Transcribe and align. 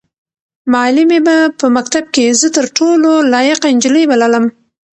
معلمې 0.73 1.19
به 1.27 1.35
په 1.59 1.65
مکتب 1.75 2.05
کې 2.15 2.25
زه 2.39 2.47
تر 2.57 2.65
ټولو 2.77 3.09
لایقه 3.33 3.67
نجلۍ 3.75 4.03
بللم. 4.11 4.45